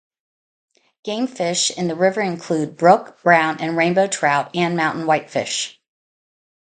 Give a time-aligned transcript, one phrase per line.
[1.03, 5.79] Game fish in the river include brook, brown, and rainbow trout, and mountain whitefish.